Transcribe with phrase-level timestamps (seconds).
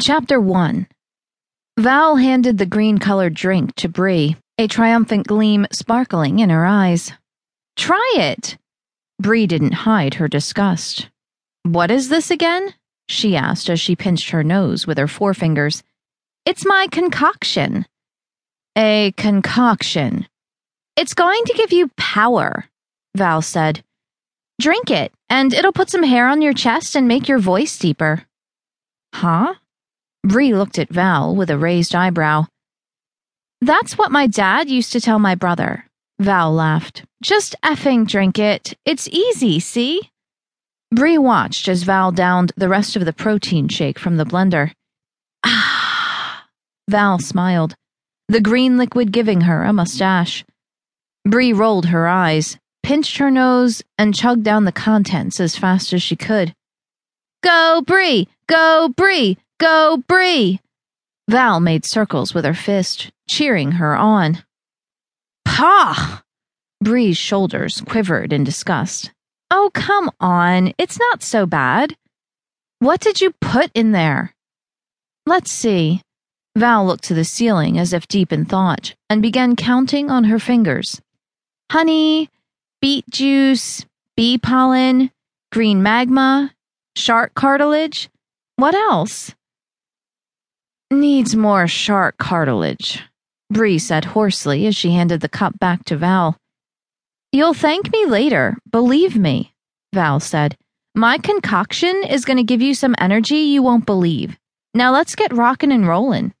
[0.00, 0.86] Chapter 1
[1.76, 7.10] Val handed the green colored drink to Bree, a triumphant gleam sparkling in her eyes.
[7.74, 8.58] Try it!
[9.20, 11.08] Bree didn't hide her disgust.
[11.64, 12.74] What is this again?
[13.08, 15.82] she asked as she pinched her nose with her forefingers.
[16.46, 17.84] It's my concoction.
[18.76, 20.28] A concoction.
[20.96, 22.66] It's going to give you power,
[23.16, 23.82] Val said.
[24.60, 28.22] Drink it, and it'll put some hair on your chest and make your voice deeper.
[29.12, 29.54] Huh?
[30.24, 32.46] Bree looked at Val with a raised eyebrow.
[33.60, 35.84] That's what my dad used to tell my brother.
[36.20, 37.04] Val laughed.
[37.22, 38.74] Just effing drink it.
[38.84, 40.10] It's easy, see?
[40.94, 44.72] Bree watched as Val downed the rest of the protein shake from the blender.
[45.44, 46.46] Ah!
[46.88, 47.74] Val smiled,
[48.28, 50.44] the green liquid giving her a mustache.
[51.24, 56.02] Bree rolled her eyes, pinched her nose, and chugged down the contents as fast as
[56.02, 56.54] she could.
[57.42, 58.28] Go, Bree!
[58.46, 59.38] Go, Bree!
[59.58, 60.60] Go, Bree!
[61.28, 64.44] Val made circles with her fist, cheering her on.
[65.44, 66.22] Pah!
[66.80, 69.10] Bree's shoulders quivered in disgust.
[69.50, 70.72] Oh, come on.
[70.78, 71.96] It's not so bad.
[72.78, 74.34] What did you put in there?
[75.26, 76.02] Let's see.
[76.56, 80.38] Val looked to the ceiling as if deep in thought and began counting on her
[80.38, 81.00] fingers.
[81.70, 82.28] Honey,
[82.80, 83.84] beet juice,
[84.16, 85.10] bee pollen,
[85.50, 86.54] green magma,
[86.94, 88.08] shark cartilage.
[88.56, 89.34] What else?
[90.90, 93.02] Needs more shark cartilage,
[93.50, 96.38] Bree said hoarsely as she handed the cup back to Val.
[97.30, 99.52] You'll thank me later, believe me,
[99.92, 100.56] Val said.
[100.94, 104.38] My concoction is going to give you some energy you won't believe.
[104.72, 106.32] Now let's get rockin' and rollin'.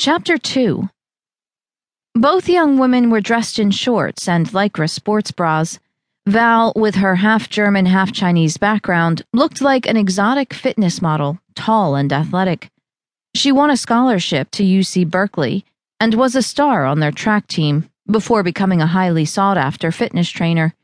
[0.00, 0.88] Chapter 2
[2.16, 5.78] Both young women were dressed in shorts and lycra sports bras.
[6.28, 11.96] Val, with her half German, half Chinese background, looked like an exotic fitness model, tall
[11.96, 12.68] and athletic.
[13.34, 15.64] She won a scholarship to UC Berkeley
[15.98, 20.28] and was a star on their track team before becoming a highly sought after fitness
[20.28, 20.74] trainer.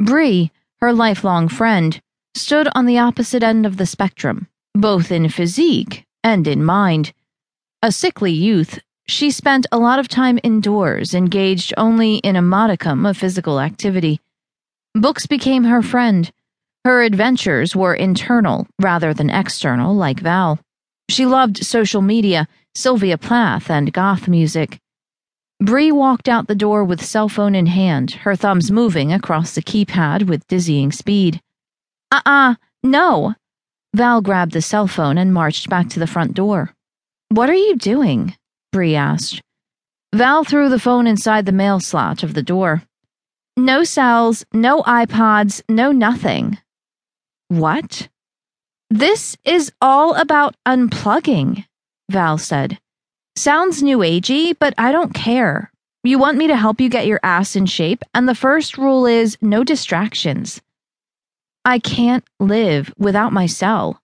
[0.00, 2.00] Bree, her lifelong friend,
[2.34, 7.12] stood on the opposite end of the spectrum, both in physique and in mind.
[7.80, 13.06] A sickly youth, she spent a lot of time indoors, engaged only in a modicum
[13.06, 14.20] of physical activity.
[14.94, 16.30] Books became her friend.
[16.84, 20.58] Her adventures were internal rather than external, like Val.
[21.10, 24.78] She loved social media Sylvia Plath, and goth music.
[25.60, 29.62] Bree walked out the door with cell phone in hand, her thumbs moving across the
[29.62, 31.40] keypad with dizzying speed.
[32.12, 33.34] Uh uh, no.
[33.94, 36.72] Val grabbed the cell phone and marched back to the front door.
[37.30, 38.36] What are you doing?
[38.70, 39.42] Bree asked.
[40.14, 42.84] Val threw the phone inside the mail slot of the door.
[43.58, 46.58] No cells, no iPods, no nothing.
[47.48, 48.08] What?
[48.88, 51.64] This is all about unplugging.
[52.08, 52.78] Val said.
[53.34, 55.72] Sounds new agey, but I don't care.
[56.04, 59.06] You want me to help you get your ass in shape, and the first rule
[59.06, 60.60] is no distractions.
[61.64, 64.00] I can't live without my cell.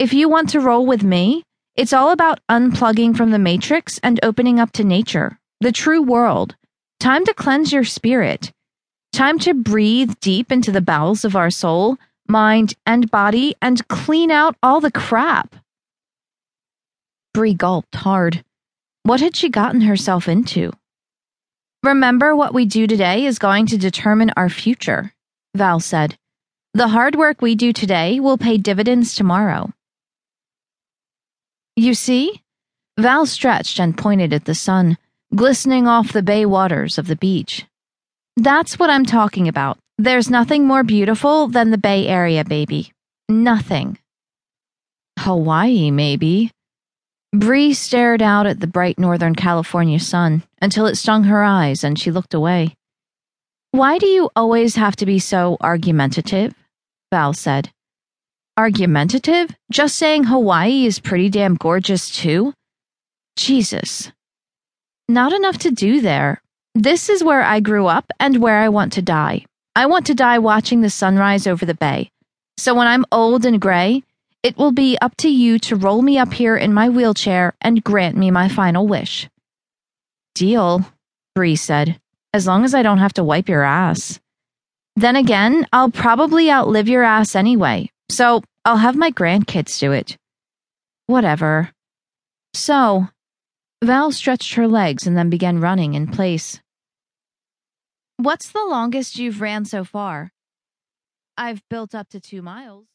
[0.00, 1.44] If you want to roll with me,
[1.76, 6.56] it's all about unplugging from the matrix and opening up to nature, the true world.
[6.98, 8.50] Time to cleanse your spirit.
[9.12, 14.30] Time to breathe deep into the bowels of our soul, mind, and body and clean
[14.30, 15.54] out all the crap.
[17.34, 18.42] Bree gulped hard.
[19.02, 20.72] What had she gotten herself into?
[21.82, 25.12] Remember, what we do today is going to determine our future,
[25.54, 26.16] Val said.
[26.72, 29.72] The hard work we do today will pay dividends tomorrow.
[31.76, 32.40] You see?
[32.98, 34.96] Val stretched and pointed at the sun,
[35.34, 37.66] glistening off the bay waters of the beach.
[38.36, 39.78] That's what I'm talking about.
[39.98, 42.92] There's nothing more beautiful than the Bay Area, baby.
[43.28, 43.98] Nothing.
[45.18, 46.50] Hawaii, maybe,
[47.34, 51.98] Bree stared out at the bright Northern California sun until it stung her eyes and
[51.98, 52.74] she looked away.
[53.70, 56.54] Why do you always have to be so argumentative?
[57.10, 57.70] Val said.
[58.58, 59.48] Argumentative?
[59.70, 62.52] Just saying Hawaii is pretty damn gorgeous, too?
[63.36, 64.12] Jesus.
[65.08, 66.41] Not enough to do there.
[66.74, 69.44] This is where I grew up and where I want to die.
[69.76, 72.10] I want to die watching the sunrise over the bay.
[72.56, 74.02] So when I'm old and gray,
[74.42, 77.84] it will be up to you to roll me up here in my wheelchair and
[77.84, 79.28] grant me my final wish.
[80.34, 80.84] Deal,
[81.34, 82.00] Bree said,
[82.32, 84.18] as long as I don't have to wipe your ass.
[84.96, 90.16] Then again, I'll probably outlive your ass anyway, so I'll have my grandkids do it.
[91.06, 91.70] Whatever.
[92.54, 93.08] So,
[93.84, 96.60] Val stretched her legs and then began running in place.
[98.22, 100.30] What's the longest you've ran so far?
[101.36, 102.91] I've built up to two miles.